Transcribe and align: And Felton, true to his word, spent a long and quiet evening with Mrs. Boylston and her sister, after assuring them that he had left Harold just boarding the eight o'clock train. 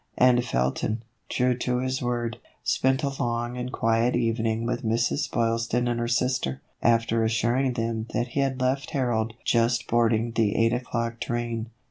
And 0.17 0.43
Felton, 0.43 1.03
true 1.29 1.55
to 1.59 1.77
his 1.77 2.01
word, 2.01 2.39
spent 2.63 3.03
a 3.03 3.11
long 3.21 3.55
and 3.55 3.71
quiet 3.71 4.15
evening 4.15 4.65
with 4.65 4.83
Mrs. 4.83 5.29
Boylston 5.29 5.87
and 5.87 5.99
her 5.99 6.07
sister, 6.07 6.59
after 6.81 7.23
assuring 7.23 7.73
them 7.73 8.07
that 8.11 8.29
he 8.29 8.39
had 8.39 8.59
left 8.59 8.89
Harold 8.93 9.33
just 9.45 9.85
boarding 9.85 10.31
the 10.31 10.55
eight 10.55 10.73
o'clock 10.73 11.19
train. 11.19 11.69